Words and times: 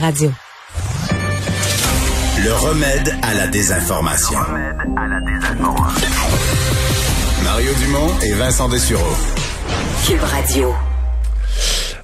Radio. 0.00 0.32
Le 2.42 2.54
remède 2.54 3.14
à 3.20 3.34
la 3.34 3.48
désinformation. 3.48 4.38
Mario 7.44 7.70
Dumont 7.74 8.08
et 8.22 8.32
Vincent 8.32 8.70
Dessureau. 8.70 9.14
Cube 10.06 10.22
Radio. 10.22 10.74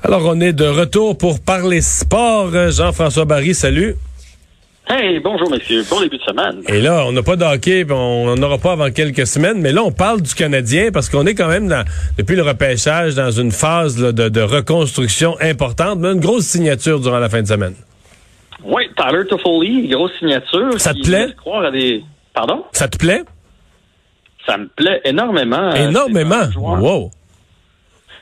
Alors, 0.03 0.23
on 0.27 0.39
est 0.41 0.53
de 0.53 0.67
retour 0.67 1.17
pour 1.17 1.41
parler 1.41 1.81
sport. 1.81 2.51
Jean-François 2.71 3.25
Barry, 3.25 3.55
salut. 3.55 3.97
Hey, 4.89 5.19
bonjour 5.19 5.51
messieurs, 5.51 5.83
bon 5.91 6.01
début 6.01 6.17
de 6.17 6.23
semaine. 6.23 6.63
Et 6.69 6.81
là, 6.81 7.05
on 7.07 7.11
n'a 7.11 7.23
pas 7.25 7.35
de 7.35 7.43
hockey, 7.43 7.85
puis 7.85 7.93
on 7.93 8.37
n'en 8.37 8.41
aura 8.41 8.59
pas 8.59 8.73
avant 8.73 8.89
quelques 8.93 9.27
semaines, 9.27 9.61
mais 9.61 9.73
là, 9.73 9.83
on 9.83 9.91
parle 9.91 10.23
du 10.23 10.33
Canadien 10.33 10.91
parce 10.93 11.09
qu'on 11.09 11.27
est 11.27 11.35
quand 11.35 11.49
même, 11.49 11.67
dans, 11.67 11.85
depuis 12.17 12.37
le 12.37 12.43
repêchage, 12.43 13.17
dans 13.17 13.33
une 13.33 13.51
phase 13.51 14.01
là, 14.01 14.13
de, 14.13 14.29
de, 14.29 14.41
reconstruction 14.41 15.35
importante, 15.41 15.99
mais 15.99 16.13
une 16.13 16.21
grosse 16.21 16.45
signature 16.45 17.01
durant 17.01 17.19
la 17.19 17.29
fin 17.29 17.43
de 17.43 17.49
semaine. 17.49 17.75
Oui, 18.63 18.85
Tyler 18.97 19.27
Toffoli, 19.27 19.89
grosse 19.89 20.17
signature. 20.21 20.81
Ça 20.81 20.95
te 20.95 21.03
plaît? 21.03 21.35
Croire 21.37 21.65
à 21.65 21.73
des... 21.73 22.05
Pardon? 22.33 22.65
Ça 22.71 22.87
te 22.87 22.97
plaît? 22.97 23.25
Ça 24.47 24.57
me 24.57 24.69
plaît 24.69 25.01
énormément. 25.05 25.73
Énormément? 25.75 26.45
Wow! 26.57 27.11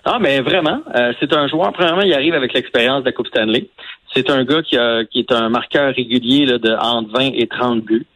Ah, 0.06 0.19
mais 0.19 0.41
vraiment, 0.41 0.81
euh, 0.94 1.12
c'est 1.20 1.33
un 1.34 1.47
joueur, 1.48 1.72
premièrement, 1.72 2.03
il 2.03 2.12
arrive 2.14 2.34
avec 2.34 2.55
l'expérience 2.55 3.00
de 3.00 3.06
la 3.06 3.12
Coupe 3.12 3.27
Stanley. 3.28 3.69
C'est 4.14 4.30
un 4.30 4.44
gars 4.44 4.62
qui, 4.62 4.76
a, 4.76 5.04
qui 5.04 5.20
est 5.20 5.32
un 5.32 5.48
marqueur 5.48 5.94
régulier 5.94 6.46
là, 6.46 6.58
de 6.58 6.72
entre 6.72 7.10
20 7.12 7.30
et 7.34 7.46
30 7.46 7.82
buts. 7.82 8.06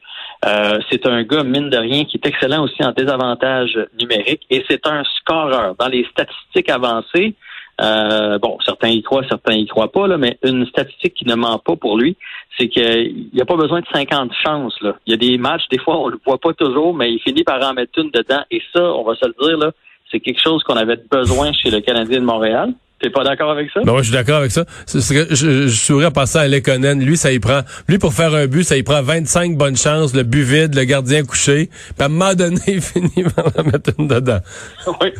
Euh, 0.44 0.78
c'est 0.90 1.04
un 1.06 1.24
gars, 1.24 1.42
mine 1.42 1.68
de 1.68 1.76
rien, 1.76 2.04
qui 2.04 2.16
est 2.16 2.26
excellent 2.26 2.62
aussi 2.62 2.84
en 2.84 2.92
désavantage 2.92 3.76
numérique 4.00 4.42
et 4.50 4.64
c'est 4.68 4.86
un 4.86 5.02
scoreur. 5.20 5.74
Dans 5.76 5.88
les 5.88 6.06
statistiques 6.12 6.70
avancées, 6.70 7.34
euh, 7.80 8.38
bon, 8.38 8.58
certains 8.64 8.88
y 8.88 9.02
croient, 9.02 9.24
certains 9.28 9.54
y 9.54 9.66
croient 9.66 9.90
pas, 9.90 10.06
là, 10.06 10.16
mais 10.16 10.38
une 10.44 10.66
statistique 10.66 11.14
qui 11.14 11.26
ne 11.26 11.34
ment 11.34 11.58
pas 11.58 11.76
pour 11.76 11.96
lui, 11.98 12.16
c'est 12.56 12.68
qu'il 12.68 13.30
n'y 13.32 13.40
a 13.40 13.44
pas 13.44 13.56
besoin 13.56 13.80
de 13.80 13.86
50 13.92 14.32
chances. 14.44 14.80
Là. 14.80 14.96
Il 15.06 15.12
y 15.12 15.14
a 15.14 15.16
des 15.16 15.38
matchs, 15.38 15.68
des 15.70 15.78
fois, 15.78 15.98
on 15.98 16.08
le 16.08 16.18
voit 16.24 16.38
pas 16.38 16.52
toujours, 16.52 16.94
mais 16.94 17.12
il 17.12 17.20
finit 17.20 17.44
par 17.44 17.62
en 17.68 17.74
mettre 17.74 17.98
une 17.98 18.10
dedans. 18.10 18.42
Et 18.50 18.60
ça, 18.72 18.82
on 18.82 19.04
va 19.04 19.14
se 19.14 19.26
le 19.26 19.34
dire, 19.40 19.58
là, 19.58 19.72
c'est 20.10 20.20
quelque 20.20 20.42
chose 20.42 20.62
qu'on 20.64 20.76
avait 20.76 21.00
besoin 21.10 21.52
chez 21.52 21.70
le 21.70 21.80
Canadien 21.80 22.20
de 22.20 22.24
Montréal. 22.24 22.72
T'es 23.00 23.10
pas 23.10 23.22
d'accord 23.22 23.50
avec 23.50 23.70
ça? 23.70 23.80
Ben 23.84 23.92
ouais, 23.92 23.98
je 23.98 24.08
suis 24.08 24.12
d'accord 24.12 24.38
avec 24.38 24.50
ça. 24.50 24.64
je, 24.92 24.98
je 25.30 25.68
souris 25.68 26.10
passer 26.10 26.38
à 26.38 26.48
Lekonen. 26.48 27.00
Lui, 27.00 27.16
ça 27.16 27.32
y 27.32 27.38
prend. 27.38 27.60
Lui, 27.88 27.98
pour 27.98 28.12
faire 28.12 28.34
un 28.34 28.46
but, 28.46 28.64
ça 28.64 28.76
y 28.76 28.82
prend 28.82 29.02
25 29.02 29.56
bonnes 29.56 29.76
chances, 29.76 30.14
le 30.14 30.24
but 30.24 30.42
vide, 30.42 30.74
le 30.74 30.84
gardien 30.84 31.22
couché. 31.22 31.66
Puis 31.66 31.94
à 32.00 32.06
un 32.06 32.08
moment 32.08 32.34
donné, 32.34 32.60
il 32.66 32.80
finit 32.80 33.24
par 33.34 33.46
la 33.56 33.62
mettre 33.62 33.90
une 33.98 34.08
dedans. 34.08 34.40
oui. 35.00 35.12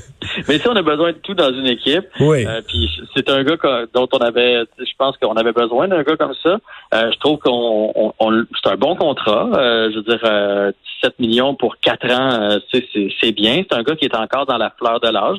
Mais 0.48 0.58
si 0.58 0.68
on 0.68 0.74
a 0.74 0.82
besoin 0.82 1.12
de 1.12 1.18
tout 1.18 1.34
dans 1.34 1.52
une 1.52 1.66
équipe. 1.66 2.04
Oui. 2.20 2.44
Euh, 2.46 2.60
puis 2.66 2.90
c'est 3.14 3.30
un 3.30 3.44
gars 3.44 3.56
dont 3.94 4.08
on 4.12 4.18
avait, 4.18 4.64
je 4.78 4.92
pense 4.98 5.16
qu'on 5.18 5.34
avait 5.34 5.52
besoin 5.52 5.86
d'un 5.86 6.02
gars 6.02 6.16
comme 6.16 6.34
ça. 6.42 6.58
Euh, 6.94 7.10
je 7.12 7.18
trouve 7.18 7.38
qu'on, 7.38 8.12
on, 8.18 8.44
c'est 8.62 8.70
un 8.70 8.76
bon 8.76 8.96
contrat. 8.96 9.50
Euh, 9.54 9.90
je 9.92 9.96
veux 9.96 10.02
dire, 10.02 10.72
17 11.02 11.18
millions 11.20 11.54
pour 11.54 11.76
4 11.78 12.10
ans, 12.10 12.58
c'est 12.72 13.32
bien. 13.32 13.62
C'est 13.70 13.76
un 13.76 13.82
gars 13.82 13.94
qui 13.94 14.06
est 14.06 14.16
encore 14.16 14.46
dans 14.46 14.58
la 14.58 14.72
fleur 14.78 14.98
de 14.98 15.08
l'âge. 15.08 15.38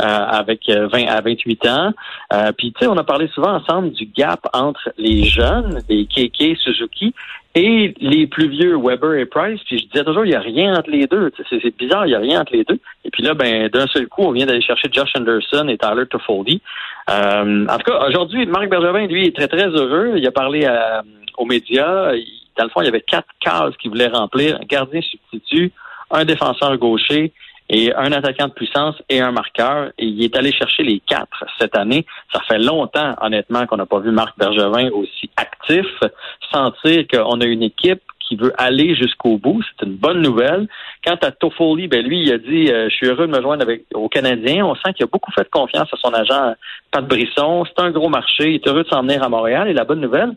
Euh, 0.00 0.06
avec 0.06 0.60
20 0.68 0.76
euh, 0.76 1.06
à 1.08 1.20
28 1.20 1.66
ans. 1.66 1.92
Euh, 2.32 2.52
puis 2.56 2.72
tu 2.72 2.78
sais, 2.78 2.86
on 2.86 2.96
a 2.96 3.02
parlé 3.02 3.26
souvent 3.34 3.54
ensemble 3.54 3.90
du 3.90 4.06
gap 4.06 4.38
entre 4.52 4.92
les 4.96 5.24
jeunes, 5.24 5.80
les 5.88 6.06
KK, 6.06 6.56
Suzuki, 6.56 7.12
et 7.56 7.92
les 7.98 8.28
plus 8.28 8.46
vieux, 8.46 8.78
Weber 8.80 9.14
et 9.14 9.26
Price. 9.26 9.60
Puis 9.66 9.78
je 9.80 9.86
disais 9.86 10.04
toujours, 10.04 10.24
il 10.24 10.28
n'y 10.28 10.36
a 10.36 10.40
rien 10.40 10.78
entre 10.78 10.88
les 10.88 11.08
deux. 11.08 11.32
C'est 11.50 11.76
bizarre, 11.76 12.06
il 12.06 12.10
n'y 12.10 12.14
a 12.14 12.20
rien 12.20 12.42
entre 12.42 12.52
les 12.52 12.62
deux. 12.62 12.78
Et 13.04 13.10
puis 13.10 13.24
là, 13.24 13.34
ben 13.34 13.68
d'un 13.70 13.88
seul 13.88 14.06
coup, 14.06 14.22
on 14.22 14.30
vient 14.30 14.46
d'aller 14.46 14.62
chercher 14.62 14.88
Josh 14.92 15.10
Anderson 15.18 15.66
et 15.66 15.76
Tyler 15.76 16.06
Toffoli. 16.06 16.62
Euh, 17.10 17.66
en 17.66 17.78
tout 17.78 17.90
cas, 17.90 18.06
aujourd'hui, 18.06 18.46
Marc 18.46 18.68
Bergevin, 18.68 19.08
lui, 19.08 19.26
est 19.26 19.34
très, 19.34 19.48
très 19.48 19.66
heureux. 19.66 20.12
Il 20.14 20.24
a 20.28 20.30
parlé 20.30 20.64
aux 21.36 21.44
médias. 21.44 22.12
dans 22.56 22.64
le 22.64 22.70
fond, 22.70 22.82
il 22.82 22.84
y 22.84 22.88
avait 22.88 23.00
quatre 23.00 23.26
cases 23.40 23.76
qu'il 23.78 23.90
voulait 23.90 24.06
remplir. 24.06 24.58
Un 24.62 24.64
gardien 24.64 25.00
substitut, 25.00 25.72
un 26.12 26.24
défenseur 26.24 26.76
gaucher 26.76 27.32
et 27.68 27.94
un 27.94 28.12
attaquant 28.12 28.48
de 28.48 28.52
puissance 28.52 28.96
et 29.08 29.20
un 29.20 29.32
marqueur. 29.32 29.90
Et 29.98 30.06
il 30.06 30.24
est 30.24 30.36
allé 30.36 30.52
chercher 30.52 30.82
les 30.82 31.00
quatre 31.00 31.44
cette 31.58 31.76
année. 31.76 32.06
Ça 32.32 32.40
fait 32.48 32.58
longtemps, 32.58 33.14
honnêtement, 33.20 33.66
qu'on 33.66 33.76
n'a 33.76 33.86
pas 33.86 34.00
vu 34.00 34.10
Marc 34.10 34.38
Bergevin 34.38 34.90
aussi 34.90 35.30
actif, 35.36 35.86
sentir 36.52 37.06
qu'on 37.08 37.40
a 37.40 37.44
une 37.44 37.62
équipe 37.62 38.02
qui 38.28 38.36
veut 38.36 38.52
aller 38.58 38.94
jusqu'au 38.94 39.38
bout. 39.38 39.62
C'est 39.62 39.86
une 39.86 39.96
bonne 39.96 40.20
nouvelle. 40.20 40.68
Quant 41.04 41.16
à 41.22 41.30
Toffoli, 41.30 41.88
ben 41.88 42.04
lui, 42.04 42.22
il 42.22 42.32
a 42.32 42.38
dit 42.38 42.70
euh, 42.70 42.88
Je 42.90 42.94
suis 42.94 43.06
heureux 43.06 43.26
de 43.26 43.32
me 43.32 43.40
joindre 43.40 43.62
avec 43.62 43.84
aux 43.94 44.08
Canadiens. 44.08 44.66
On 44.66 44.74
sent 44.74 44.92
qu'il 44.94 45.04
a 45.04 45.08
beaucoup 45.10 45.32
fait 45.32 45.48
confiance 45.50 45.88
à 45.92 45.96
son 45.96 46.12
agent 46.12 46.54
Pat 46.90 47.06
Brisson. 47.06 47.64
C'est 47.64 47.82
un 47.82 47.90
gros 47.90 48.08
marché. 48.08 48.50
Il 48.50 48.54
est 48.56 48.68
heureux 48.68 48.84
de 48.84 48.88
s'en 48.88 49.02
venir 49.02 49.22
à 49.22 49.28
Montréal. 49.28 49.68
Et 49.68 49.72
la 49.72 49.84
bonne 49.84 50.00
nouvelle, 50.00 50.32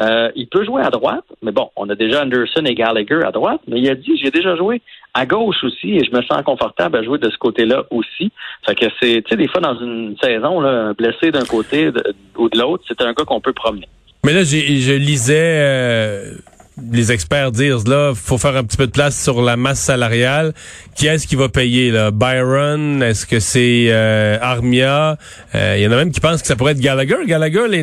euh, 0.00 0.30
il 0.34 0.48
peut 0.48 0.64
jouer 0.64 0.82
à 0.82 0.90
droite, 0.90 1.24
mais 1.42 1.52
bon, 1.52 1.70
on 1.76 1.88
a 1.90 1.94
déjà 1.94 2.22
Anderson 2.22 2.64
et 2.64 2.74
Gallagher 2.74 3.20
à 3.24 3.30
droite, 3.30 3.60
mais 3.68 3.80
il 3.80 3.90
a 3.90 3.94
dit 3.94 4.16
j'ai 4.16 4.30
déjà 4.30 4.56
joué 4.56 4.80
à 5.14 5.26
gauche 5.26 5.62
aussi 5.62 5.96
et 5.96 6.04
je 6.04 6.16
me 6.16 6.22
sens 6.22 6.42
confortable 6.44 6.96
à 6.96 7.02
jouer 7.02 7.18
de 7.18 7.30
ce 7.30 7.36
côté-là 7.36 7.84
aussi. 7.90 8.32
Fait 8.66 8.74
que 8.74 8.86
c'est, 9.00 9.22
tu 9.22 9.30
sais, 9.30 9.36
des 9.36 9.48
fois 9.48 9.60
dans 9.60 9.78
une 9.78 10.16
saison, 10.22 10.60
là, 10.60 10.94
blessé 10.94 11.30
d'un 11.30 11.44
côté 11.44 11.90
ou 12.36 12.48
de 12.48 12.58
l'autre, 12.58 12.84
c'est 12.88 13.00
un 13.02 13.12
gars 13.12 13.24
qu'on 13.24 13.40
peut 13.40 13.52
promener. 13.52 13.88
Mais 14.24 14.32
là, 14.32 14.44
je 14.44 14.96
lisais 14.96 15.34
euh, 15.36 16.34
les 16.80 17.12
experts 17.12 17.52
disent 17.52 17.86
là, 17.86 18.12
faut 18.14 18.38
faire 18.38 18.56
un 18.56 18.64
petit 18.64 18.76
peu 18.76 18.86
de 18.86 18.92
place 18.92 19.20
sur 19.22 19.42
la 19.42 19.56
masse 19.56 19.80
salariale. 19.80 20.52
Qui 20.96 21.06
est-ce 21.06 21.26
qui 21.26 21.36
va 21.36 21.48
payer 21.48 21.90
là? 21.90 22.10
Byron? 22.10 23.02
Est-ce 23.02 23.26
que 23.26 23.40
c'est 23.40 23.86
euh, 23.88 24.38
Armia? 24.40 25.18
Il 25.52 25.60
euh, 25.60 25.78
y 25.78 25.86
en 25.86 25.92
a 25.92 25.96
même 25.96 26.12
qui 26.12 26.20
pensent 26.20 26.40
que 26.40 26.48
ça 26.48 26.56
pourrait 26.56 26.72
être 26.72 26.80
Gallagher. 26.80 27.18
Gallagher, 27.26 27.68
les 27.68 27.82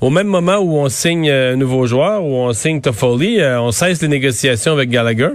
au 0.00 0.10
même 0.10 0.28
moment 0.28 0.56
où 0.58 0.78
on 0.78 0.88
signe 0.88 1.30
un 1.30 1.56
nouveau 1.56 1.86
joueur, 1.86 2.24
où 2.24 2.34
on 2.36 2.52
signe 2.52 2.80
Toffoli, 2.80 3.40
euh, 3.40 3.60
on 3.60 3.70
cesse 3.70 4.00
les 4.00 4.08
négociations 4.08 4.72
avec 4.72 4.88
Gallagher. 4.88 5.30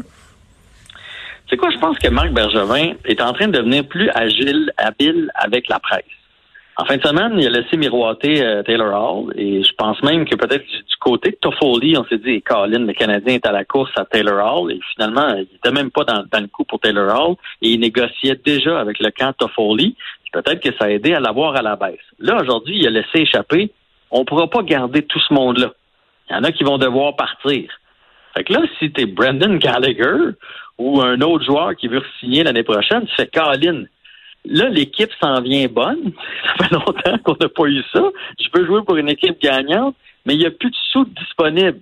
C'est 1.49 1.57
quoi? 1.57 1.69
Je 1.71 1.77
pense 1.77 1.97
que 1.99 2.09
Marc 2.09 2.31
Bergevin 2.31 2.93
est 3.05 3.21
en 3.21 3.31
train 3.33 3.47
de 3.47 3.57
devenir 3.57 3.87
plus 3.87 4.09
agile, 4.09 4.71
habile 4.77 5.29
avec 5.35 5.69
la 5.69 5.79
presse. 5.79 6.03
En 6.79 6.85
fin 6.85 6.97
de 6.97 7.01
semaine, 7.01 7.33
il 7.39 7.47
a 7.47 7.49
laissé 7.49 7.75
miroiter 7.75 8.43
euh, 8.43 8.61
Taylor 8.61 8.93
Hall 8.93 9.33
et 9.35 9.63
je 9.63 9.73
pense 9.73 10.01
même 10.03 10.25
que 10.25 10.35
peut-être 10.35 10.63
du, 10.63 10.95
côté 10.99 11.31
de 11.31 11.35
Toffoli, 11.37 11.97
on 11.97 12.05
s'est 12.05 12.19
dit, 12.19 12.43
Colin, 12.43 12.85
le 12.85 12.93
Canadien 12.93 13.35
est 13.35 13.47
à 13.47 13.51
la 13.51 13.65
course 13.65 13.91
à 13.97 14.05
Taylor 14.05 14.61
Hall 14.61 14.71
et 14.71 14.79
finalement, 14.93 15.27
il 15.29 15.47
n'était 15.51 15.71
même 15.71 15.89
pas 15.89 16.03
dans, 16.03 16.23
le 16.39 16.47
coup 16.47 16.65
pour 16.65 16.79
Taylor 16.79 17.07
Hall 17.09 17.35
et 17.63 17.69
il 17.69 17.79
négociait 17.79 18.39
déjà 18.45 18.79
avec 18.79 18.99
le 18.99 19.09
camp 19.09 19.33
Toffoli. 19.33 19.95
Peut-être 20.31 20.61
que 20.61 20.69
ça 20.77 20.85
a 20.85 20.89
aidé 20.89 21.13
à 21.13 21.19
l'avoir 21.19 21.55
à 21.55 21.63
la 21.63 21.75
baisse. 21.75 21.97
Là, 22.19 22.37
aujourd'hui, 22.39 22.77
il 22.77 22.87
a 22.87 22.91
laissé 22.91 23.21
échapper. 23.21 23.71
On 24.11 24.19
ne 24.19 24.25
pourra 24.25 24.47
pas 24.47 24.61
garder 24.61 25.01
tout 25.01 25.19
ce 25.19 25.33
monde-là. 25.33 25.71
Il 26.29 26.35
y 26.35 26.35
en 26.35 26.43
a 26.43 26.51
qui 26.51 26.63
vont 26.63 26.77
devoir 26.77 27.15
partir. 27.15 27.71
Fait 28.35 28.43
que 28.43 28.53
là, 28.53 28.61
si 28.77 28.91
tu 28.91 29.01
es 29.01 29.05
Brendan 29.07 29.57
Gallagher 29.57 30.35
ou 30.77 31.01
un 31.01 31.19
autre 31.21 31.43
joueur 31.43 31.75
qui 31.75 31.87
veut 31.87 32.03
signer 32.19 32.43
l'année 32.43 32.61
prochaine, 32.61 33.07
tu 33.07 33.15
fais 33.15 33.27
Colin 33.27 33.85
Là, 34.49 34.69
l'équipe 34.69 35.11
s'en 35.21 35.41
vient 35.41 35.67
bonne. 35.67 36.11
Ça 36.45 36.65
fait 36.65 36.73
longtemps 36.73 37.17
qu'on 37.23 37.35
n'a 37.39 37.49
pas 37.49 37.65
eu 37.65 37.83
ça. 37.93 38.03
Je 38.39 38.49
peux 38.49 38.65
jouer 38.65 38.81
pour 38.83 38.97
une 38.97 39.09
équipe 39.09 39.39
gagnante, 39.41 39.95
mais 40.25 40.35
il 40.35 40.39
n'y 40.39 40.45
a 40.45 40.51
plus 40.51 40.69
de 40.69 40.75
sous 40.91 41.05
disponibles. 41.05 41.79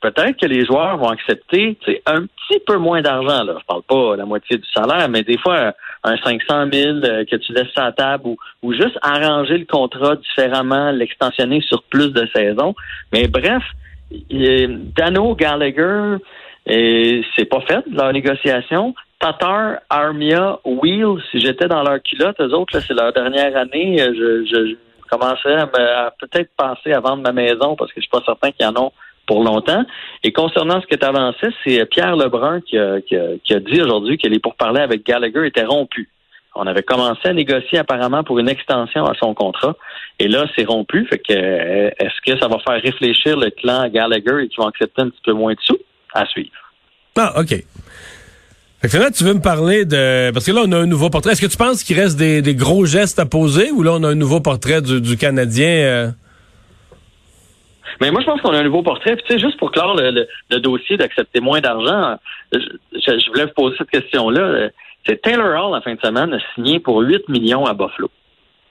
Peut-être 0.00 0.40
que 0.40 0.46
les 0.46 0.64
joueurs 0.64 0.96
vont 0.96 1.08
accepter 1.08 1.76
un 2.06 2.22
petit 2.22 2.60
peu 2.64 2.76
moins 2.76 3.02
d'argent. 3.02 3.42
Là. 3.42 3.56
Je 3.58 3.66
parle 3.66 3.82
pas 3.82 4.16
la 4.16 4.24
moitié 4.24 4.56
du 4.56 4.68
salaire, 4.72 5.08
mais 5.08 5.24
des 5.24 5.38
fois 5.38 5.74
un 6.04 6.16
500 6.16 6.66
000 6.72 6.98
euh, 7.04 7.24
que 7.24 7.36
tu 7.36 7.52
laisses 7.52 7.76
à 7.76 7.86
la 7.86 7.92
table 7.92 8.28
ou, 8.62 8.72
juste 8.72 8.96
arranger 9.02 9.58
le 9.58 9.64
contrat 9.64 10.16
différemment, 10.16 10.92
l'extensionner 10.92 11.60
sur 11.62 11.82
plus 11.84 12.12
de 12.12 12.28
saisons. 12.34 12.74
Mais 13.12 13.26
bref, 13.26 13.62
Dano 14.30 15.34
Gallagher, 15.34 16.16
c'est 16.66 17.48
pas 17.48 17.60
fait 17.62 17.84
leur 17.90 18.12
négociation. 18.12 18.94
Tatar, 19.22 19.78
Armia, 19.88 20.58
Wheel, 20.64 21.22
si 21.30 21.40
j'étais 21.40 21.68
dans 21.68 21.84
leur 21.84 22.02
culotte, 22.02 22.40
eux 22.40 22.52
autres, 22.52 22.80
c'est 22.80 22.92
leur 22.92 23.12
dernière 23.12 23.56
année, 23.56 24.02
euh, 24.02 24.12
je, 24.12 24.44
je, 24.44 24.76
commençais 25.08 25.54
à, 25.54 26.12
peut-être 26.18 26.50
penser 26.56 26.92
à 26.92 27.00
vendre 27.00 27.22
ma 27.22 27.32
maison 27.32 27.76
parce 27.76 27.92
que 27.92 28.00
je 28.00 28.02
suis 28.02 28.10
pas 28.10 28.22
certain 28.24 28.50
qu'ils 28.50 28.66
en 28.66 28.76
ont 28.76 28.92
pour 29.26 29.44
longtemps. 29.44 29.84
Et 30.24 30.32
concernant 30.32 30.80
ce 30.80 30.86
que 30.86 30.96
tu 30.96 31.04
avançais, 31.04 31.50
c'est 31.62 31.84
Pierre 31.86 32.16
Lebrun 32.16 32.62
qui 32.62 32.78
a, 32.78 33.00
qui 33.02 33.14
a, 33.16 33.60
dit 33.60 33.80
aujourd'hui 33.80 34.18
que 34.18 34.26
les 34.26 34.40
pourparlers 34.40 34.80
avec 34.80 35.06
Gallagher 35.06 35.46
étaient 35.46 35.64
rompus. 35.64 36.08
On 36.54 36.66
avait 36.66 36.82
commencé 36.82 37.28
à 37.28 37.32
négocier 37.32 37.78
apparemment 37.78 38.24
pour 38.24 38.38
une 38.38 38.48
extension 38.48 39.04
à 39.04 39.14
son 39.14 39.34
contrat. 39.34 39.76
Et 40.18 40.28
là, 40.28 40.46
c'est 40.56 40.64
rompu. 40.64 41.06
Fait 41.06 41.18
que 41.18 41.32
euh, 41.32 41.90
est-ce 41.98 42.20
que 42.24 42.38
ça 42.40 42.48
va 42.48 42.58
faire 42.58 42.82
réfléchir 42.82 43.38
le 43.38 43.50
clan 43.50 43.88
Gallagher 43.88 44.44
et 44.44 44.48
qu'ils 44.48 44.58
vont 44.58 44.68
accepter 44.68 45.02
un 45.02 45.10
petit 45.10 45.22
peu 45.24 45.32
moins 45.32 45.52
de 45.52 45.60
sous? 45.60 45.78
À 46.14 46.26
suivre. 46.26 46.50
Ah, 47.16 47.32
OK. 47.38 47.54
Fait 48.82 48.88
que 48.88 49.16
tu 49.16 49.22
veux 49.22 49.34
me 49.34 49.40
parler 49.40 49.84
de... 49.84 50.32
Parce 50.32 50.44
que 50.44 50.50
là, 50.50 50.62
on 50.66 50.72
a 50.72 50.76
un 50.76 50.86
nouveau 50.86 51.08
portrait. 51.08 51.32
Est-ce 51.32 51.40
que 51.40 51.46
tu 51.46 51.56
penses 51.56 51.84
qu'il 51.84 51.98
reste 51.98 52.18
des, 52.18 52.54
gros 52.56 52.84
gestes 52.84 53.20
à 53.20 53.26
poser 53.26 53.70
ou 53.70 53.84
là, 53.84 53.92
on 53.94 54.02
a 54.02 54.08
un 54.08 54.16
nouveau 54.16 54.40
portrait 54.40 54.82
du, 54.82 55.00
du 55.00 55.16
Canadien? 55.16 55.68
Euh? 55.68 56.10
Mais 58.00 58.10
moi, 58.10 58.20
je 58.22 58.26
pense 58.26 58.40
qu'on 58.40 58.50
a 58.50 58.58
un 58.58 58.64
nouveau 58.64 58.82
portrait. 58.82 59.14
Puis, 59.14 59.24
tu 59.28 59.34
sais, 59.34 59.38
juste 59.38 59.56
pour 59.58 59.70
clore 59.70 59.94
le, 59.94 60.10
le, 60.10 60.26
le 60.50 60.58
dossier 60.58 60.96
d'accepter 60.96 61.38
moins 61.38 61.60
d'argent, 61.60 62.18
je, 62.52 62.58
je, 62.92 63.18
je, 63.20 63.30
voulais 63.30 63.44
vous 63.44 63.52
poser 63.54 63.76
cette 63.78 63.90
question-là. 63.90 64.70
C'est 65.06 65.22
Taylor 65.22 65.64
Hall, 65.64 65.74
la 65.74 65.80
fin 65.80 65.94
de 65.94 66.00
semaine, 66.00 66.34
a 66.34 66.38
signé 66.56 66.80
pour 66.80 67.02
8 67.02 67.28
millions 67.28 67.64
à 67.64 67.74
Buffalo. 67.74 68.10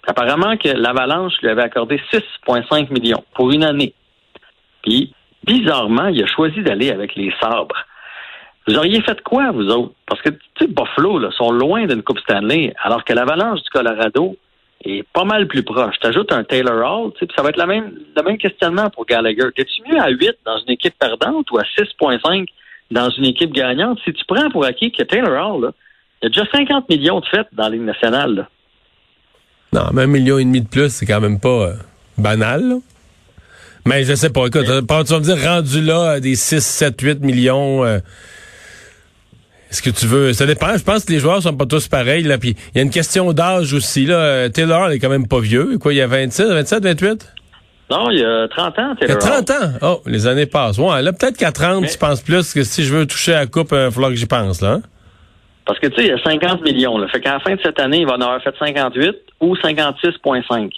Apparemment 0.08 0.58
que 0.58 0.68
l'Avalanche 0.68 1.36
lui 1.42 1.48
avait 1.48 1.64
accordé 1.64 2.02
6,5 2.12 2.92
millions 2.92 3.24
pour 3.34 3.50
une 3.52 3.64
année. 3.64 3.94
Puis, 4.84 5.14
bizarrement, 5.46 6.08
il 6.08 6.22
a 6.22 6.28
choisi 6.28 6.62
d'aller 6.64 6.92
avec 6.92 7.16
les 7.16 7.34
sabres. 7.40 7.86
Vous 8.68 8.76
auriez 8.76 9.02
fait 9.02 9.22
quoi, 9.22 9.52
vous 9.52 9.68
autres? 9.70 9.94
Parce 10.06 10.22
que, 10.22 10.30
tu 10.30 10.40
sais, 10.60 10.68
Buffalo, 10.68 11.18
là, 11.20 11.30
sont 11.32 11.52
loin 11.52 11.86
d'une 11.88 12.04
Coupe 12.04 12.20
Stanley, 12.20 12.74
alors 12.82 13.04
que 13.04 13.14
l'Avalanche 13.14 13.64
du 13.64 13.70
Colorado 13.70 14.38
est 14.84 15.04
pas 15.14 15.24
mal 15.24 15.48
plus 15.48 15.64
proche. 15.64 15.96
T'ajoutes 16.00 16.32
un 16.32 16.44
Taylor 16.44 16.76
Hall, 16.76 17.12
tu 17.14 17.26
sais, 17.26 17.32
ça 17.36 17.42
va 17.42 17.50
être 17.50 17.58
la 17.58 17.66
même, 17.66 17.92
le 18.16 18.24
même 18.24 18.38
questionnement 18.38 18.90
pour 18.90 19.06
Gallagher. 19.06 19.50
T'es-tu 19.56 19.82
mieux 19.92 20.00
à 20.00 20.10
8 20.10 20.32
dans 20.46 20.58
une 20.60 20.74
équipe 20.74 20.94
perdante 21.00 21.50
ou 21.52 21.58
à 21.58 21.64
6,5 21.64 22.48
dans 22.92 23.10
une 23.10 23.26
équipe 23.26 23.52
gagnante? 23.52 24.00
Si 24.06 24.14
tu 24.14 24.24
prends 24.28 24.50
pour 24.52 24.66
acquis 24.66 24.92
que 24.92 25.04
Taylor 25.04 25.56
Hall, 25.56 25.64
là, 25.64 25.72
il 26.22 26.26
y 26.26 26.28
a 26.28 26.30
déjà 26.30 26.46
50 26.52 26.88
millions 26.90 27.20
de 27.20 27.26
fêtes 27.26 27.48
dans 27.54 27.64
la 27.64 27.70
Ligue 27.72 27.82
nationale. 27.82 28.36
Là. 28.36 28.50
Non, 29.74 29.90
mais 29.94 30.04
un 30.04 30.08
million 30.08 30.38
et 30.38 30.44
demi 30.44 30.62
de 30.62 30.68
plus, 30.68 30.90
c'est 30.90 31.08
quand 31.08 31.22
même 31.22 31.40
pas 31.40 31.50
euh, 31.50 31.74
banal. 32.18 32.62
Là. 32.62 32.76
Mais 33.88 34.04
je 34.04 34.14
sais 34.14 34.30
pas. 34.30 34.46
Écoute, 34.46 34.68
mais... 34.68 35.04
tu 35.04 35.14
vas 35.14 35.20
me 35.20 35.24
dire, 35.24 35.38
rendu 35.44 35.82
là, 35.82 36.20
des 36.20 36.36
6, 36.36 36.64
7, 36.64 37.02
8 37.02 37.22
millions... 37.22 37.84
Euh, 37.84 37.98
est-ce 39.72 39.82
que 39.82 39.90
tu 39.90 40.06
veux... 40.06 40.34
Ça 40.34 40.46
dépend. 40.46 40.78
Je 40.78 40.84
pense 40.84 41.06
que 41.06 41.14
les 41.14 41.20
joueurs 41.20 41.42
sont 41.42 41.56
pas 41.56 41.66
tous 41.66 41.88
pareils. 41.88 42.24
Là. 42.24 42.38
Puis 42.38 42.56
il 42.74 42.78
y 42.78 42.80
a 42.80 42.84
une 42.84 42.92
question 42.92 43.32
d'âge 43.32 43.74
aussi. 43.74 44.06
Là. 44.06 44.50
Taylor 44.50 44.92
il 44.92 44.96
est 44.96 45.00
quand 45.00 45.10
même 45.10 45.28
pas 45.28 45.40
vieux. 45.40 45.78
Quoi, 45.80 45.94
il 45.94 45.98
y 45.98 46.02
a 46.02 46.08
26, 46.08 46.44
27, 46.44 46.84
28? 46.84 47.34
Non, 47.90 48.10
il 48.10 48.20
y 48.20 48.26
a 48.26 48.48
30 48.50 48.80
ans, 48.80 48.96
Taylor 48.96 48.98
Il 49.02 49.10
y 49.10 49.12
a 49.12 49.16
30 49.16 49.50
ans? 49.52 49.72
Oh, 49.82 50.02
les 50.06 50.28
années 50.28 50.46
passent. 50.46 50.78
Ouais, 50.78 51.02
là, 51.02 51.14
peut-être 51.14 51.38
qu'à 51.38 51.52
30, 51.52 51.82
mais... 51.82 51.88
tu 51.88 51.98
penses 51.98 52.22
plus 52.22 52.54
que 52.54 52.64
si 52.64 52.84
je 52.84 52.94
veux 52.94 53.06
toucher 53.06 53.34
à 53.34 53.40
la 53.40 53.46
coupe, 53.48 53.70
il 53.72 53.78
va 53.78 53.92
falloir 53.92 54.12
que 54.12 54.18
j'y 54.18 54.26
pense, 54.26 54.62
là. 54.62 54.74
Hein? 54.74 54.82
Parce 55.66 55.80
que, 55.80 55.88
tu 55.88 55.96
sais, 55.96 56.08
il 56.08 56.10
y 56.10 56.14
a 56.14 56.22
50 56.22 56.64
millions. 56.64 56.98
Là. 56.98 57.08
Fait 57.08 57.22
qu'à 57.22 57.34
la 57.34 57.40
fin 57.40 57.56
de 57.56 57.60
cette 57.64 57.80
année, 57.80 58.00
il 58.00 58.06
va 58.06 58.14
en 58.14 58.22
avoir 58.22 58.42
fait 58.42 58.54
58 58.58 59.16
ou 59.40 59.56
56,5. 59.56 60.70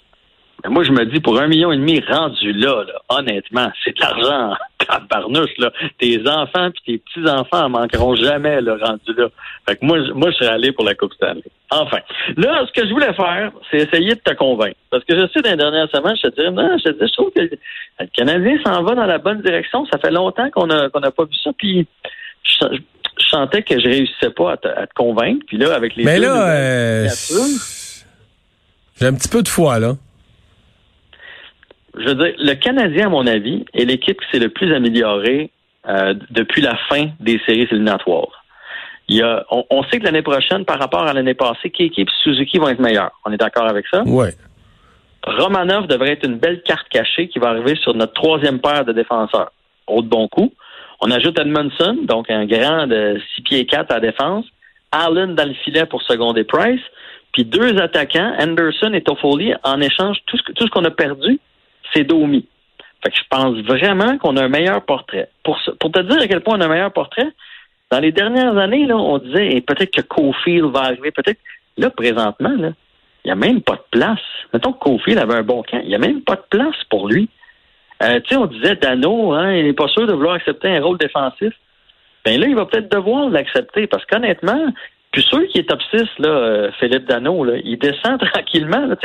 Mais 0.63 0.69
moi, 0.69 0.83
je 0.83 0.91
me 0.91 1.05
dis, 1.05 1.19
pour 1.19 1.39
un 1.39 1.47
million 1.47 1.71
et 1.71 1.77
demi 1.77 2.01
rendu 2.07 2.53
là, 2.53 2.83
là 2.83 2.93
honnêtement, 3.09 3.71
c'est 3.83 3.95
de 3.95 4.01
l'argent 4.01 4.55
tabarnouche, 4.85 5.57
là. 5.57 5.71
Tes 5.99 6.21
enfants 6.27 6.69
puis 6.71 6.81
tes 6.85 6.97
petits-enfants 6.99 7.65
en 7.65 7.69
manqueront 7.69 8.15
jamais, 8.15 8.61
là, 8.61 8.77
rendu 8.81 9.13
là. 9.17 9.27
Fait 9.67 9.75
que 9.75 9.85
moi, 9.85 9.97
moi, 10.13 10.31
je 10.31 10.37
serais 10.37 10.53
allé 10.53 10.71
pour 10.71 10.85
la 10.85 10.95
Coupe 10.95 11.13
Stanley. 11.13 11.43
Enfin. 11.71 11.99
Là, 12.37 12.65
ce 12.67 12.71
que 12.79 12.87
je 12.87 12.93
voulais 12.93 13.13
faire, 13.13 13.51
c'est 13.69 13.77
essayer 13.77 14.15
de 14.15 14.19
te 14.19 14.33
convaincre. 14.33 14.77
Parce 14.89 15.03
que 15.05 15.15
je 15.17 15.27
sais, 15.27 15.41
dans 15.41 15.51
les 15.51 15.57
dernières 15.57 15.89
semaines, 15.89 16.15
je 16.21 16.29
te 16.29 16.41
dis, 16.41 16.55
non, 16.55 16.77
je 16.77 16.83
te 16.83 17.03
dis, 17.03 17.09
je 17.09 17.13
trouve 17.13 17.31
que 17.35 17.41
le 17.41 18.07
Canadien 18.13 18.57
s'en 18.65 18.83
va 18.83 18.95
dans 18.95 19.05
la 19.05 19.17
bonne 19.17 19.41
direction. 19.41 19.85
Ça 19.91 19.97
fait 19.97 20.11
longtemps 20.11 20.49
qu'on 20.51 20.67
n'a 20.67 20.89
pas 20.89 21.25
vu 21.25 21.35
ça. 21.43 21.51
Puis, 21.57 21.87
je, 22.43 22.77
je 23.19 23.25
sentais 23.27 23.63
que 23.63 23.79
je 23.79 23.85
réussissais 23.87 24.29
pas 24.29 24.53
à 24.53 24.57
te, 24.57 24.67
à 24.67 24.87
te 24.87 24.93
convaincre. 24.93 25.45
Puis 25.47 25.57
là, 25.57 25.73
avec 25.73 25.95
les 25.95 26.03
Mais 26.03 26.19
là, 26.19 26.49
euh, 26.49 27.07
j'ai 28.99 29.07
un 29.07 29.13
petit 29.13 29.29
peu 29.29 29.41
de 29.41 29.47
foi, 29.47 29.79
là. 29.79 29.95
Je 31.97 32.09
veux 32.09 32.15
dire, 32.15 32.33
le 32.37 32.53
Canadien, 32.55 33.07
à 33.07 33.09
mon 33.09 33.27
avis, 33.27 33.65
est 33.73 33.85
l'équipe 33.85 34.19
qui 34.19 34.27
s'est 34.31 34.39
le 34.39 34.49
plus 34.49 34.73
améliorée 34.73 35.51
euh, 35.87 36.13
depuis 36.31 36.61
la 36.61 36.75
fin 36.89 37.09
des 37.19 37.39
séries 37.45 37.67
éliminatoires. 37.69 38.43
Il 39.09 39.17
y 39.17 39.21
a, 39.21 39.45
on, 39.51 39.65
on 39.69 39.83
sait 39.83 39.99
que 39.99 40.05
l'année 40.05 40.21
prochaine, 40.21 40.65
par 40.65 40.79
rapport 40.79 41.03
à 41.03 41.13
l'année 41.13 41.33
passée, 41.33 41.69
Kiki 41.69 42.01
et 42.01 42.05
Suzuki 42.23 42.57
vont 42.57 42.69
être 42.69 42.79
meilleurs. 42.79 43.11
On 43.25 43.31
est 43.31 43.37
d'accord 43.37 43.67
avec 43.67 43.85
ça? 43.87 44.03
Oui. 44.05 44.27
Romanov 45.25 45.87
devrait 45.87 46.11
être 46.11 46.25
une 46.25 46.37
belle 46.37 46.61
carte 46.63 46.87
cachée 46.89 47.27
qui 47.27 47.39
va 47.39 47.49
arriver 47.49 47.75
sur 47.75 47.93
notre 47.93 48.13
troisième 48.13 48.59
paire 48.59 48.85
de 48.85 48.93
défenseurs. 48.93 49.51
Autre 49.87 50.07
bon 50.07 50.27
coup. 50.27 50.53
On 51.01 51.11
ajoute 51.11 51.37
Edmondson, 51.39 51.97
donc 52.03 52.29
un 52.29 52.45
grand 52.45 52.87
de 52.87 53.19
6 53.35 53.41
pieds 53.41 53.65
4 53.65 53.91
à 53.91 53.93
la 53.95 53.99
défense. 53.99 54.45
Allen 54.91 55.35
dans 55.35 55.47
le 55.47 55.53
filet 55.53 55.85
pour 55.85 56.01
seconder 56.03 56.43
Price. 56.43 56.81
Puis 57.33 57.45
deux 57.45 57.77
attaquants, 57.79 58.33
Anderson 58.39 58.93
et 58.93 59.01
Toffoli, 59.01 59.53
en 59.63 59.81
échange, 59.81 60.17
tout 60.27 60.37
ce, 60.37 60.51
tout 60.53 60.65
ce 60.65 60.69
qu'on 60.69 60.85
a 60.85 60.91
perdu, 60.91 61.39
c'est 61.93 62.03
Domi. 62.03 62.45
Fait 63.03 63.09
que 63.09 63.17
je 63.17 63.23
pense 63.29 63.57
vraiment 63.65 64.17
qu'on 64.17 64.37
a 64.37 64.45
un 64.45 64.49
meilleur 64.49 64.83
portrait. 64.85 65.29
Pour, 65.43 65.59
te 65.59 65.99
dire 65.99 66.21
à 66.21 66.27
quel 66.27 66.41
point 66.41 66.57
on 66.57 66.61
a 66.61 66.65
un 66.65 66.69
meilleur 66.69 66.93
portrait, 66.93 67.27
dans 67.91 67.99
les 67.99 68.11
dernières 68.11 68.57
années, 68.57 68.91
on 68.91 69.17
disait 69.17 69.61
peut-être 69.61 69.91
que 69.91 70.01
Cofield 70.01 70.71
va 70.71 70.83
arriver, 70.85 71.11
peut-être. 71.11 71.39
Là, 71.77 71.89
présentement, 71.89 72.53
il 72.55 72.73
n'y 73.25 73.31
a 73.31 73.35
même 73.35 73.61
pas 73.61 73.75
de 73.75 73.85
place. 73.91 74.19
Mettons 74.53 74.73
que 74.73 74.79
Cofield 74.79 75.19
avait 75.19 75.35
un 75.35 75.43
bon 75.43 75.63
camp, 75.63 75.79
il 75.81 75.89
n'y 75.89 75.95
a 75.95 75.99
même 75.99 76.21
pas 76.21 76.35
de 76.35 76.45
place 76.49 76.75
pour 76.89 77.07
lui. 77.07 77.29
Euh, 78.01 78.19
tu 78.21 78.29
sais, 78.29 78.35
on 78.35 78.45
disait 78.45 78.75
Dano, 78.75 79.33
hein, 79.33 79.53
il 79.53 79.65
n'est 79.65 79.73
pas 79.73 79.87
sûr 79.87 80.07
de 80.07 80.13
vouloir 80.13 80.35
accepter 80.35 80.69
un 80.69 80.81
rôle 80.81 80.97
défensif. 80.97 81.53
Ben 82.25 82.39
là, 82.39 82.47
il 82.47 82.55
va 82.55 82.65
peut-être 82.65 82.91
devoir 82.91 83.29
l'accepter 83.29 83.87
parce 83.87 84.05
qu'honnêtement, 84.05 84.67
puis 85.13 85.21
sûr 85.21 85.47
qu'il 85.47 85.61
est 85.61 85.69
top 85.69 85.79
6, 85.93 86.01
là, 86.19 86.29
euh, 86.29 86.71
Philippe 86.79 87.05
Dano, 87.05 87.43
là, 87.45 87.57
il 87.63 87.77
descend 87.77 88.19
tranquillement. 88.33 88.87
Là, 88.87 88.95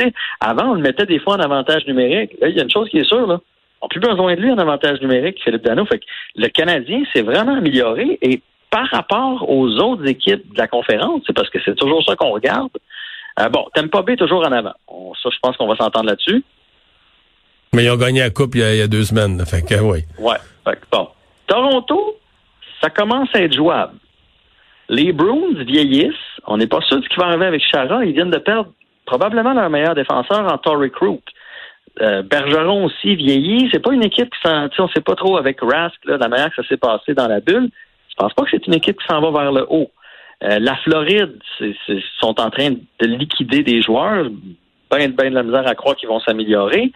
avant, 0.41 0.71
on 0.71 0.73
le 0.73 0.81
mettait 0.81 1.05
des 1.05 1.19
fois 1.19 1.35
en 1.35 1.39
avantage 1.39 1.85
numérique. 1.85 2.31
Là, 2.41 2.49
il 2.49 2.57
y 2.57 2.59
a 2.59 2.63
une 2.63 2.71
chose 2.71 2.89
qui 2.89 2.97
est 2.97 3.07
sûre, 3.07 3.27
là. 3.27 3.39
On 3.81 3.85
n'a 3.85 3.89
plus 3.89 3.99
besoin 3.99 4.35
de 4.35 4.41
lui 4.41 4.51
en 4.51 4.57
avantage 4.57 4.99
numérique, 5.01 5.39
Philippe 5.41 5.63
Dano. 5.63 5.85
Fait 5.85 5.99
que 5.99 6.05
le 6.35 6.47
Canadien 6.47 7.03
s'est 7.13 7.21
vraiment 7.21 7.55
amélioré 7.55 8.17
et 8.21 8.41
par 8.71 8.87
rapport 8.89 9.49
aux 9.49 9.69
autres 9.77 10.05
équipes 10.07 10.51
de 10.51 10.57
la 10.57 10.67
conférence, 10.67 11.21
c'est 11.25 11.33
parce 11.33 11.49
que 11.49 11.59
c'est 11.63 11.75
toujours 11.75 12.03
ça 12.03 12.15
qu'on 12.15 12.31
regarde. 12.31 12.71
Euh, 13.39 13.47
bon, 13.49 13.67
Tampa 13.73 14.01
Bay 14.01 14.13
est 14.13 14.17
toujours 14.17 14.45
en 14.45 14.51
avant. 14.51 14.73
On, 14.87 15.13
ça, 15.13 15.29
je 15.31 15.37
pense 15.41 15.55
qu'on 15.57 15.67
va 15.67 15.75
s'entendre 15.75 16.07
là-dessus. 16.07 16.43
Mais 17.71 17.85
ils 17.85 17.89
ont 17.91 17.97
gagné 17.97 18.21
la 18.21 18.31
coupe 18.31 18.55
il 18.55 18.61
y 18.61 18.63
a, 18.63 18.73
il 18.73 18.79
y 18.79 18.81
a 18.81 18.87
deux 18.87 19.03
semaines. 19.03 19.45
Fait 19.45 19.61
que 19.61 19.79
oui. 19.79 19.99
Ouais. 20.17 20.37
Fait 20.65 20.75
que, 20.75 20.85
bon. 20.91 21.07
Toronto, 21.47 22.17
ça 22.81 22.89
commence 22.89 23.29
à 23.33 23.41
être 23.41 23.55
jouable. 23.55 23.93
Les 24.89 25.13
Bruins 25.13 25.53
vieillissent. 25.65 26.13
On 26.47 26.57
n'est 26.57 26.67
pas 26.67 26.81
sûr 26.81 26.97
de 26.97 27.03
ce 27.03 27.09
qui 27.09 27.19
va 27.19 27.27
arriver 27.27 27.45
avec 27.45 27.61
Chara. 27.63 28.03
Ils 28.03 28.13
viennent 28.13 28.31
de 28.31 28.39
perdre 28.39 28.71
probablement 29.05 29.53
leur 29.53 29.69
meilleur 29.69 29.95
défenseur 29.95 30.51
en 30.51 30.57
Torrey 30.57 30.89
Crook. 30.89 31.21
Euh, 32.01 32.23
Bergeron 32.23 32.85
aussi 32.85 33.15
vieillit. 33.15 33.69
C'est 33.71 33.83
pas 33.83 33.93
une 33.93 34.03
équipe 34.03 34.29
qui 34.29 34.39
s'en, 34.43 34.67
on 34.79 34.87
sait 34.89 35.01
pas 35.01 35.15
trop 35.15 35.37
avec 35.37 35.59
Rask, 35.61 35.97
là, 36.05 36.17
la 36.17 36.27
manière 36.27 36.49
que 36.49 36.61
ça 36.61 36.67
s'est 36.67 36.77
passé 36.77 37.13
dans 37.13 37.27
la 37.27 37.39
bulle. 37.39 37.69
Je 38.09 38.15
pense 38.17 38.33
pas 38.33 38.43
que 38.43 38.49
c'est 38.51 38.65
une 38.67 38.75
équipe 38.75 38.99
qui 38.99 39.05
s'en 39.07 39.21
va 39.21 39.43
vers 39.43 39.51
le 39.51 39.65
haut. 39.69 39.91
Euh, 40.43 40.57
la 40.59 40.75
Floride, 40.77 41.37
c'est, 41.57 41.75
c'est, 41.85 41.99
sont 42.19 42.39
en 42.39 42.49
train 42.49 42.71
de 42.71 43.05
liquider 43.05 43.61
des 43.63 43.81
joueurs. 43.81 44.25
Ben, 44.89 45.11
ben 45.11 45.29
de 45.29 45.35
la 45.35 45.43
misère 45.43 45.67
à 45.67 45.75
croire 45.75 45.95
qu'ils 45.95 46.09
vont 46.09 46.19
s'améliorer. 46.19 46.91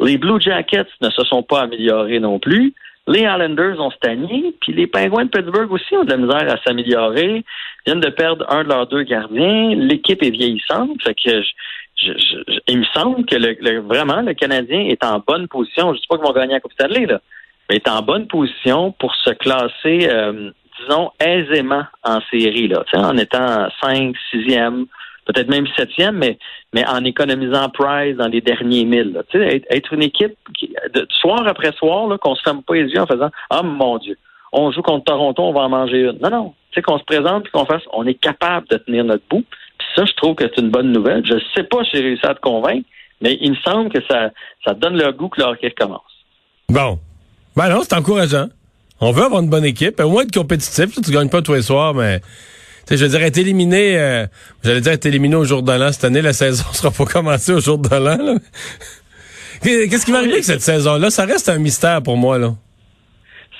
Les 0.00 0.18
Blue 0.18 0.40
Jackets 0.40 0.86
ne 1.00 1.08
se 1.10 1.24
sont 1.24 1.42
pas 1.42 1.62
améliorés 1.62 2.20
non 2.20 2.38
plus. 2.38 2.74
Les 3.08 3.20
Islanders 3.20 3.80
ont 3.80 3.90
stagné, 3.90 4.54
puis 4.60 4.74
les 4.74 4.86
Penguins 4.86 5.24
de 5.24 5.30
Pittsburgh 5.30 5.72
aussi 5.72 5.96
ont 5.96 6.04
de 6.04 6.10
la 6.10 6.18
misère 6.18 6.52
à 6.52 6.58
s'améliorer. 6.62 7.42
Viennent 7.86 8.00
de 8.00 8.10
perdre 8.10 8.44
un 8.50 8.64
de 8.64 8.68
leurs 8.68 8.86
deux 8.86 9.02
gardiens. 9.02 9.74
L'équipe 9.74 10.22
est 10.22 10.30
vieillissante, 10.30 11.02
fait 11.02 11.14
que 11.14 11.42
je, 11.42 11.48
je, 11.96 12.12
je, 12.12 12.58
il 12.68 12.80
me 12.80 12.84
semble 12.92 13.24
que 13.24 13.36
le, 13.36 13.56
le, 13.60 13.80
vraiment 13.80 14.20
le 14.20 14.34
Canadien 14.34 14.80
est 14.80 15.02
en 15.02 15.22
bonne 15.26 15.48
position. 15.48 15.88
Je 15.88 15.92
ne 15.92 16.00
dis 16.00 16.06
pas 16.06 16.16
qu'ils 16.16 16.26
vont 16.26 16.34
gagner 16.34 16.52
la 16.52 16.60
Coupe 16.60 16.74
Stanley, 16.74 17.06
là, 17.06 17.20
mais 17.70 17.76
est 17.76 17.88
en 17.88 18.02
bonne 18.02 18.26
position 18.26 18.92
pour 18.92 19.14
se 19.14 19.30
classer, 19.30 20.08
euh, 20.10 20.50
disons, 20.78 21.10
aisément 21.18 21.84
en 22.04 22.20
série, 22.30 22.68
là, 22.68 22.84
en 22.92 23.16
étant 23.16 23.68
5, 23.82 24.14
6e, 24.34 24.84
peut-être 25.28 25.48
même 25.48 25.66
septième, 25.76 26.16
mais, 26.16 26.38
mais 26.72 26.86
en 26.86 27.04
économisant 27.04 27.68
Price 27.68 28.16
dans 28.16 28.28
les 28.28 28.40
derniers 28.40 28.84
mille. 28.84 29.22
Tu 29.30 29.38
sais, 29.38 29.62
être, 29.70 29.92
une 29.92 30.02
équipe 30.02 30.34
qui, 30.58 30.74
de, 30.94 31.06
soir 31.20 31.46
après 31.46 31.72
soir, 31.72 32.18
qu'on 32.18 32.34
se 32.34 32.42
ferme 32.42 32.62
pas 32.62 32.74
les 32.74 32.90
yeux 32.90 33.00
en 33.00 33.06
faisant 33.06 33.30
Ah 33.50 33.62
mon 33.62 33.98
Dieu, 33.98 34.16
on 34.52 34.72
joue 34.72 34.82
contre 34.82 35.04
Toronto, 35.04 35.42
on 35.42 35.52
va 35.52 35.62
en 35.62 35.68
manger 35.68 36.00
une. 36.00 36.18
Non, 36.22 36.30
non. 36.30 36.54
Tu 36.70 36.80
sais, 36.80 36.82
qu'on 36.82 36.98
se 36.98 37.04
présente 37.04 37.46
et 37.46 37.50
qu'on 37.50 37.66
fasse 37.66 37.82
on 37.92 38.06
est 38.06 38.14
capable 38.14 38.66
de 38.68 38.78
tenir 38.78 39.04
notre 39.04 39.24
bout. 39.28 39.44
Puis 39.78 39.88
ça, 39.94 40.04
je 40.04 40.12
trouve 40.14 40.34
que 40.34 40.44
c'est 40.44 40.60
une 40.60 40.70
bonne 40.70 40.92
nouvelle. 40.92 41.24
Je 41.24 41.38
sais 41.54 41.64
pas 41.64 41.84
si 41.84 41.90
j'ai 41.94 42.02
réussi 42.02 42.26
à 42.26 42.34
te 42.34 42.40
convaincre, 42.40 42.88
mais 43.20 43.36
il 43.40 43.50
me 43.50 43.56
semble 43.56 43.90
que 43.90 44.00
ça, 44.10 44.30
ça 44.64 44.74
donne 44.74 44.96
le 44.96 45.12
goût 45.12 45.28
que 45.28 45.40
l'hockey 45.40 45.70
commence. 45.70 46.00
Bon. 46.68 46.98
Ben 47.56 47.68
non, 47.68 47.80
c'est 47.82 47.94
encourageant. 47.94 48.48
On 49.00 49.12
veut 49.12 49.24
avoir 49.24 49.42
une 49.42 49.50
bonne 49.50 49.64
équipe. 49.64 50.00
Au 50.00 50.08
moins 50.08 50.22
être 50.22 50.34
compétitif. 50.34 51.00
Tu 51.00 51.10
gagnes 51.12 51.28
pas 51.28 51.42
tous 51.42 51.54
les 51.54 51.62
soirs, 51.62 51.94
mais 51.94 52.20
je 52.96 53.04
veux 53.04 53.10
dire, 53.10 53.22
être 53.22 53.38
éliminé, 53.38 53.98
euh, 53.98 54.26
j'allais 54.64 54.80
dire 54.80 54.92
être 54.92 55.06
éliminé 55.06 55.36
au 55.36 55.44
jour 55.44 55.62
de 55.62 55.72
l'an. 55.72 55.92
Cette 55.92 56.04
année, 56.04 56.22
la 56.22 56.32
saison 56.32 56.64
sera 56.72 56.90
pas 56.90 57.04
commencée 57.04 57.52
au 57.52 57.60
jour 57.60 57.78
de 57.78 57.94
l'an. 57.94 58.38
Qu'est-ce 59.62 60.06
qui 60.06 60.12
va 60.12 60.18
arriver 60.18 60.34
avec 60.34 60.44
cette 60.44 60.60
saison-là? 60.60 61.10
Ça 61.10 61.24
reste 61.24 61.48
un 61.48 61.58
mystère 61.58 62.02
pour 62.02 62.16
moi. 62.16 62.38
là. 62.38 62.54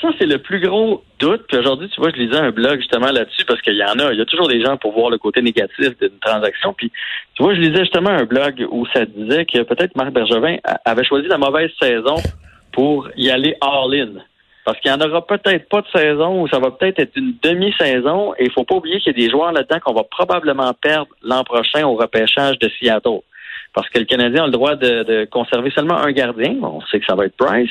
Ça, 0.00 0.08
c'est 0.18 0.26
le 0.26 0.38
plus 0.38 0.60
gros 0.60 1.02
doute. 1.18 1.44
Puis 1.48 1.56
aujourd'hui, 1.58 1.88
tu 1.88 2.00
vois, 2.00 2.10
je 2.14 2.20
lisais 2.20 2.38
un 2.38 2.52
blog 2.52 2.78
justement 2.78 3.10
là-dessus 3.10 3.44
parce 3.46 3.60
qu'il 3.62 3.74
y 3.74 3.82
en 3.82 3.98
a, 3.98 4.12
il 4.12 4.18
y 4.18 4.22
a 4.22 4.24
toujours 4.24 4.46
des 4.46 4.62
gens 4.62 4.76
pour 4.76 4.92
voir 4.92 5.10
le 5.10 5.18
côté 5.18 5.42
négatif 5.42 5.98
d'une 5.98 6.18
transaction. 6.20 6.72
Puis 6.72 6.92
tu 7.34 7.42
vois, 7.42 7.54
je 7.54 7.60
lisais 7.60 7.80
justement 7.80 8.10
un 8.10 8.24
blog 8.24 8.64
où 8.70 8.86
ça 8.94 9.04
disait 9.04 9.44
que 9.44 9.62
peut-être 9.62 9.96
Marc 9.96 10.12
Bergevin 10.12 10.56
avait 10.84 11.04
choisi 11.04 11.26
la 11.26 11.38
mauvaise 11.38 11.70
saison 11.80 12.14
pour 12.72 13.08
y 13.16 13.30
aller 13.30 13.56
all-in. 13.60 14.22
Parce 14.68 14.80
qu'il 14.80 14.92
n'y 14.92 15.02
en 15.02 15.08
aura 15.08 15.26
peut-être 15.26 15.66
pas 15.70 15.80
de 15.80 15.86
saison 15.88 16.42
ou 16.42 16.48
ça 16.48 16.58
va 16.58 16.70
peut-être 16.70 16.98
être 16.98 17.16
une 17.16 17.32
demi-saison. 17.42 18.34
Et 18.34 18.44
il 18.44 18.52
faut 18.52 18.64
pas 18.64 18.74
oublier 18.74 19.00
qu'il 19.00 19.16
y 19.16 19.18
a 19.18 19.26
des 19.26 19.30
joueurs 19.30 19.50
là-dedans 19.50 19.78
qu'on 19.82 19.94
va 19.94 20.02
probablement 20.02 20.74
perdre 20.74 21.08
l'an 21.22 21.42
prochain 21.42 21.86
au 21.86 21.94
repêchage 21.94 22.58
de 22.58 22.68
Seattle. 22.78 23.20
Parce 23.72 23.88
que 23.88 23.98
le 23.98 24.04
Canadien 24.04 24.42
a 24.42 24.46
le 24.46 24.52
droit 24.52 24.76
de, 24.76 25.04
de 25.04 25.24
conserver 25.24 25.70
seulement 25.70 25.96
un 25.96 26.12
gardien. 26.12 26.54
On 26.60 26.82
sait 26.82 27.00
que 27.00 27.06
ça 27.06 27.14
va 27.14 27.24
être 27.24 27.36
Price. 27.38 27.70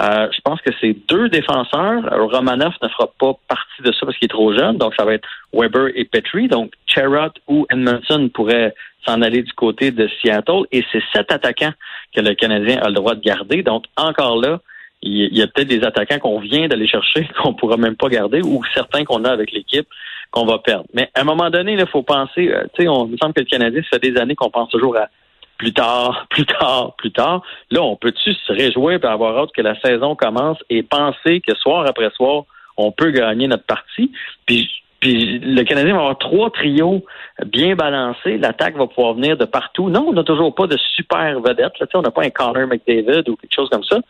Euh, 0.00 0.28
je 0.32 0.40
pense 0.44 0.60
que 0.60 0.70
c'est 0.80 0.96
deux 1.08 1.28
défenseurs. 1.28 2.04
Romanov 2.30 2.74
ne 2.82 2.88
fera 2.88 3.08
pas 3.18 3.32
partie 3.48 3.82
de 3.82 3.90
ça 3.90 4.06
parce 4.06 4.16
qu'il 4.16 4.26
est 4.26 4.28
trop 4.28 4.56
jeune. 4.56 4.76
Donc, 4.76 4.94
ça 4.96 5.04
va 5.04 5.14
être 5.14 5.26
Weber 5.52 5.88
et 5.96 6.04
Petrie. 6.04 6.46
Donc, 6.46 6.70
Cherrott 6.86 7.34
ou 7.48 7.66
Edmondson 7.68 8.30
pourraient 8.32 8.76
s'en 9.04 9.22
aller 9.22 9.42
du 9.42 9.52
côté 9.54 9.90
de 9.90 10.08
Seattle. 10.22 10.66
Et 10.70 10.84
c'est 10.92 11.02
sept 11.12 11.32
attaquants 11.32 11.74
que 12.14 12.20
le 12.20 12.34
Canadien 12.34 12.78
a 12.80 12.90
le 12.90 12.94
droit 12.94 13.16
de 13.16 13.22
garder. 13.22 13.64
Donc, 13.64 13.86
encore 13.96 14.36
là, 14.40 14.60
il 15.02 15.36
y 15.36 15.42
a 15.42 15.46
peut-être 15.46 15.68
des 15.68 15.84
attaquants 15.84 16.18
qu'on 16.18 16.40
vient 16.40 16.68
d'aller 16.68 16.88
chercher, 16.88 17.28
qu'on 17.42 17.54
pourra 17.54 17.76
même 17.76 17.96
pas 17.96 18.08
garder, 18.08 18.42
ou 18.42 18.62
certains 18.74 19.04
qu'on 19.04 19.24
a 19.24 19.30
avec 19.30 19.52
l'équipe 19.52 19.86
qu'on 20.30 20.44
va 20.44 20.58
perdre. 20.58 20.84
Mais 20.92 21.10
à 21.14 21.22
un 21.22 21.24
moment 21.24 21.50
donné, 21.50 21.72
il 21.72 21.86
faut 21.86 22.02
penser, 22.02 22.48
euh, 22.48 22.64
tu 22.74 22.82
sais, 22.82 22.88
on 22.88 23.06
me 23.06 23.16
semble 23.16 23.32
que 23.32 23.40
le 23.40 23.46
Canadien, 23.46 23.80
ça 23.82 23.98
fait 23.98 24.10
des 24.10 24.18
années 24.18 24.34
qu'on 24.34 24.50
pense 24.50 24.68
toujours 24.68 24.96
à 24.96 25.08
plus 25.56 25.72
tard, 25.72 26.26
plus 26.30 26.46
tard, 26.46 26.94
plus 26.98 27.12
tard. 27.12 27.42
Là, 27.70 27.82
on 27.82 27.96
peut-tu 27.96 28.34
se 28.34 28.52
réjouir 28.52 29.00
et 29.02 29.06
avoir 29.06 29.38
hâte 29.38 29.50
que 29.54 29.62
la 29.62 29.78
saison 29.80 30.14
commence 30.16 30.58
et 30.68 30.82
penser 30.82 31.40
que 31.40 31.54
soir 31.54 31.86
après 31.86 32.10
soir, 32.10 32.44
on 32.76 32.92
peut 32.92 33.10
gagner 33.10 33.48
notre 33.48 33.64
partie? 33.64 34.12
Puis 34.46 34.70
puis 35.00 35.38
le 35.38 35.62
Canadien 35.62 35.94
va 35.94 36.00
avoir 36.00 36.18
trois 36.18 36.50
trios 36.50 37.04
bien 37.46 37.76
balancés. 37.76 38.36
L'attaque 38.36 38.76
va 38.76 38.86
pouvoir 38.88 39.14
venir 39.14 39.36
de 39.36 39.44
partout. 39.44 39.90
Non, 39.90 40.06
on 40.08 40.12
n'a 40.12 40.24
toujours 40.24 40.54
pas 40.54 40.66
de 40.66 40.76
super 40.96 41.40
vedette. 41.40 41.78
Là. 41.78 41.86
On 41.94 42.02
n'a 42.02 42.10
pas 42.10 42.24
un 42.24 42.30
Connor 42.30 42.66
McDavid 42.66 43.28
ou 43.28 43.36
quelque 43.36 43.54
chose 43.54 43.68
comme 43.70 43.84
ça. 43.84 44.00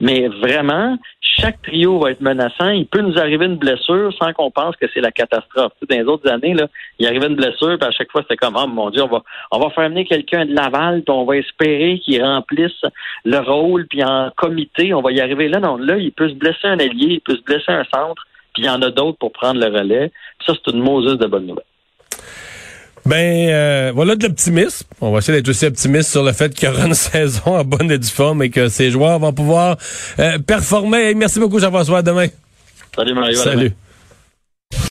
Mais 0.00 0.28
vraiment, 0.28 0.96
chaque 1.20 1.60
trio 1.62 1.98
va 1.98 2.12
être 2.12 2.20
menaçant. 2.20 2.70
Il 2.70 2.86
peut 2.86 3.00
nous 3.00 3.18
arriver 3.18 3.44
une 3.44 3.56
blessure 3.56 4.12
sans 4.18 4.32
qu'on 4.32 4.50
pense 4.50 4.74
que 4.76 4.86
c'est 4.92 5.00
la 5.00 5.10
catastrophe. 5.10 5.72
dans 5.88 5.96
les 5.96 6.04
autres 6.04 6.30
années, 6.30 6.54
là, 6.54 6.66
il 6.98 7.06
arrivait 7.06 7.26
une 7.26 7.36
blessure, 7.36 7.78
puis 7.78 7.88
à 7.88 7.90
chaque 7.90 8.10
fois, 8.10 8.22
c'était 8.22 8.36
comme 8.36 8.56
Oh 8.56 8.66
mon 8.66 8.90
Dieu, 8.90 9.02
on 9.02 9.08
va 9.08 9.22
on 9.50 9.58
va 9.58 9.70
faire 9.70 9.84
amener 9.84 10.04
quelqu'un 10.04 10.46
de 10.46 10.54
Laval, 10.54 11.02
puis 11.02 11.12
on 11.12 11.24
va 11.24 11.36
espérer 11.36 11.98
qu'il 11.98 12.22
remplisse 12.22 12.82
le 13.24 13.38
rôle, 13.38 13.86
puis 13.88 14.02
en 14.02 14.30
comité, 14.36 14.94
on 14.94 15.02
va 15.02 15.12
y 15.12 15.20
arriver. 15.20 15.48
Là, 15.48 15.60
non, 15.60 15.76
là, 15.76 15.96
il 15.96 16.12
peut 16.12 16.28
se 16.28 16.34
blesser 16.34 16.68
un 16.68 16.78
allié, 16.78 17.14
il 17.14 17.20
peut 17.20 17.36
se 17.36 17.42
blesser 17.42 17.72
un 17.72 17.84
centre 17.84 18.27
il 18.58 18.64
y 18.64 18.68
en 18.68 18.82
a 18.82 18.90
d'autres 18.90 19.18
pour 19.18 19.32
prendre 19.32 19.60
le 19.60 19.66
relais. 19.66 20.12
ça, 20.46 20.52
c'est 20.54 20.72
une 20.72 20.82
Moses 20.82 21.18
de 21.18 21.26
bonne 21.26 21.46
nouvelle. 21.46 21.64
Ben 23.06 23.48
euh, 23.48 23.92
voilà 23.94 24.16
de 24.16 24.24
l'optimisme. 24.24 24.86
On 25.00 25.12
va 25.12 25.18
essayer 25.18 25.38
d'être 25.38 25.48
aussi 25.48 25.64
optimiste 25.64 26.10
sur 26.10 26.22
le 26.22 26.32
fait 26.32 26.54
qu'il 26.54 26.68
y 26.68 26.72
aura 26.72 26.86
une 26.86 26.94
saison 27.12 27.56
en 27.56 27.64
bonne 27.64 27.90
et 27.90 27.98
due 27.98 28.08
forme 28.08 28.42
et 28.42 28.50
que 28.50 28.68
ces 28.68 28.90
joueurs 28.90 29.18
vont 29.18 29.32
pouvoir 29.32 29.78
euh, 30.18 30.38
performer. 30.38 31.14
Merci 31.14 31.40
beaucoup, 31.40 31.58
Jean-François. 31.58 31.98
À 31.98 32.02
demain. 32.02 32.26
Salut 32.94 33.14
Mario. 33.14 33.36
Salut. 33.36 33.72